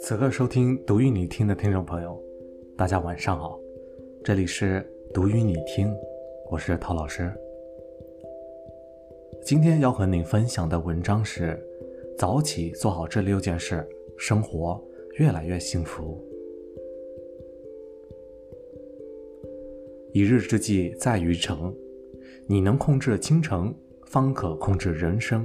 [0.00, 2.22] 此刻收听读与你听的听众朋友，
[2.76, 3.58] 大家晚上好，
[4.22, 4.84] 这里是
[5.14, 5.94] 读与你听，
[6.50, 7.32] 我是陶老师。
[9.44, 11.58] 今天要和您分享的文章是：
[12.18, 13.88] 早起做好这六件事，
[14.18, 14.82] 生活
[15.18, 16.22] 越来越幸福。
[20.12, 21.56] 一日之计在于晨，
[22.46, 23.74] 你能控制清晨，
[24.12, 25.44] 方可控制人生。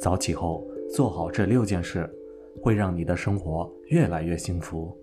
[0.00, 2.10] 早起后做好这六件事。
[2.62, 4.96] 会让你的生活越来越幸福。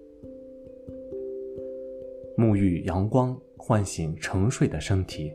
[2.38, 5.34] 沐浴阳光，唤醒沉睡的身体。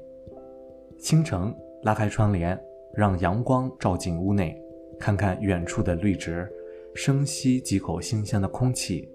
[0.98, 2.58] 清晨拉开窗帘，
[2.94, 4.60] 让阳光照进屋内，
[4.98, 6.50] 看看远处的绿植，
[6.94, 9.08] 深吸几口新鲜的空气，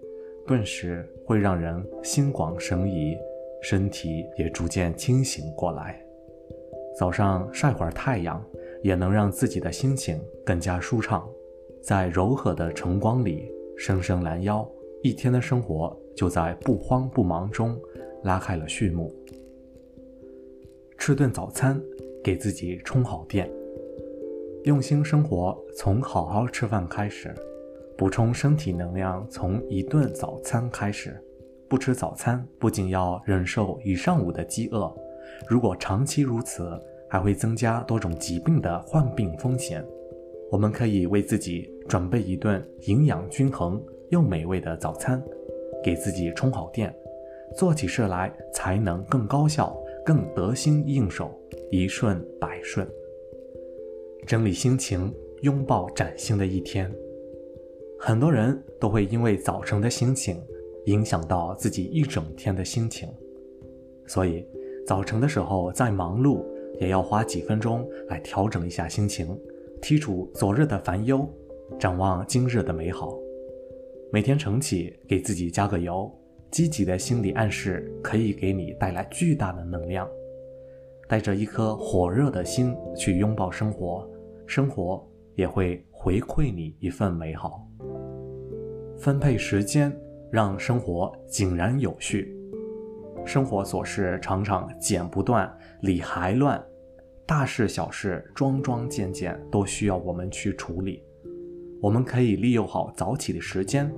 [0.46, 3.18] 顿时会让人心广神怡，
[3.64, 6.00] 身体也逐渐清醒过来。
[7.02, 8.40] 早上晒会儿太阳，
[8.84, 11.28] 也能让自己的心情更加舒畅。
[11.82, 14.70] 在柔和的晨光里伸伸懒腰，
[15.02, 17.76] 一天的生活就在不慌不忙中
[18.22, 19.12] 拉开了序幕。
[20.96, 21.82] 吃顿早餐，
[22.24, 23.52] 给自己充好电。
[24.66, 27.34] 用心生活从好好吃饭开始，
[27.98, 31.20] 补充身体能量从一顿早餐开始。
[31.68, 34.96] 不吃早餐，不仅要忍受一上午的饥饿，
[35.48, 36.80] 如果长期如此，
[37.10, 39.86] 还会增加多种疾病的患病风险。
[40.50, 45.22] 我们可以为自己准备一顿营养均衡又美味的早餐，
[45.84, 46.94] 给自己充好电，
[47.56, 51.32] 做起事来才能更高效、更得心应手，
[51.70, 52.88] 一顺百顺。
[54.28, 56.94] 整理心情，拥抱崭新的一天。
[57.98, 60.42] 很多人都会因为早晨的心情
[60.86, 63.08] 影响到自己一整天的心情，
[64.08, 64.46] 所以
[64.86, 66.44] 早晨的时候再忙碌，
[66.80, 69.38] 也要花几分钟来调整一下心情。
[69.82, 71.28] 剔除昨日的烦忧，
[71.80, 73.14] 展望今日的美好。
[74.12, 76.12] 每天晨起，给自己加个油，
[76.50, 80.08] 积极的心理暗示可以给你带来巨大的能量。
[81.08, 84.10] 带着一颗火热的心去拥抱生活，
[84.46, 85.06] 生活
[85.36, 87.68] 也会回馈你一份美好。
[88.98, 89.96] 分配时间，
[90.32, 92.38] 让生活井然有序。
[93.26, 95.52] 生活琐事常常剪不断，
[95.82, 96.62] 理还乱。
[97.26, 101.02] 大事小事，桩桩件件都需要我们去处理。
[101.82, 103.92] 我们可以利用好早起的时间，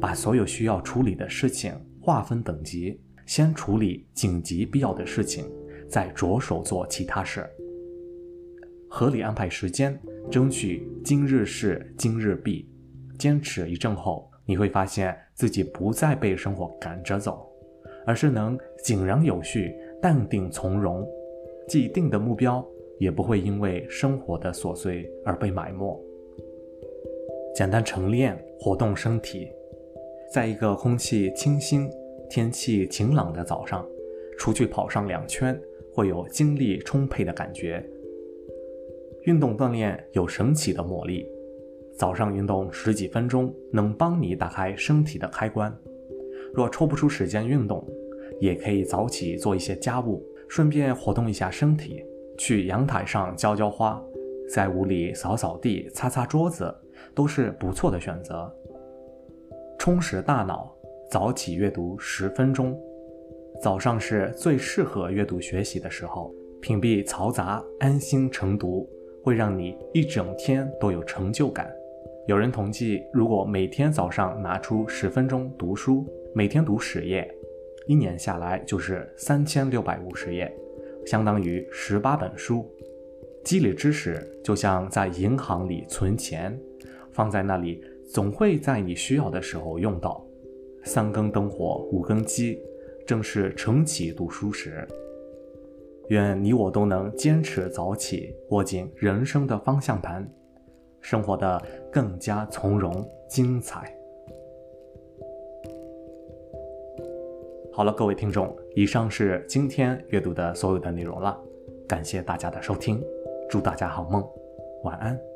[0.00, 5.44] 把所有需要处理的事情划分等级，先处理紧急必要的事情，
[5.88, 7.48] 再着手做其他事。
[8.88, 9.98] 合理安排时间，
[10.30, 12.68] 争取今日事今日毕。
[13.18, 17.49] 坚持一阵后，你会发现自己不再被生活赶着走，
[18.04, 21.06] 而是能井然有序、淡定从容。
[21.68, 22.66] 既定的目标。
[23.00, 25.98] 也不会因为生活的琐碎而被埋没。
[27.54, 29.48] 简单晨练，活动身体，
[30.30, 31.88] 在一个空气清新、
[32.28, 33.88] 天气晴朗的早上，
[34.36, 35.58] 出去跑上两圈，
[35.94, 37.82] 会有精力充沛的感觉。
[39.22, 41.26] 运动锻炼有神奇的魔力，
[41.94, 45.74] 早上运动十几分钟，能帮你打开身体的开关。
[46.52, 47.86] 若抽不出时间运动，
[48.40, 52.04] 也可以早起做一些家务，顺便活动一下身体。
[52.36, 54.02] 去阳台上浇浇花，
[54.52, 56.74] 在屋里扫扫地、擦擦桌子，
[57.14, 58.50] 都是不错的选择。
[59.78, 60.74] 充实大脑，
[61.10, 62.78] 早起阅读十分钟。
[63.60, 68.88] 早上是最适合阅读学习的时候，屏蔽嘈杂，安心晨读，
[69.22, 71.70] 会让你一整天都有成就感。
[72.26, 77.28] 有人统计，如果每天早上拿出十分钟读书，每天读十页，
[77.86, 80.52] 一年下来就是三千六百五十页。
[81.06, 82.70] 相当于十八本书，
[83.42, 86.56] 积累知识就像在银行里存钱，
[87.10, 87.82] 放在那里
[88.12, 90.24] 总会在你需要的时候用到。
[90.84, 92.58] 三更灯火五更鸡，
[93.06, 94.86] 正是晨起读书时。
[96.08, 100.28] 愿你我都能坚持早起，握紧人生的方向盘，
[101.00, 101.60] 生活的
[101.90, 103.96] 更加从容精彩。
[107.72, 111.38] 好了，各位听众，以上是今天阅读的所有的内容了，
[111.88, 113.02] 感谢大家的收听，
[113.48, 114.22] 祝大家好梦，
[114.82, 115.29] 晚安。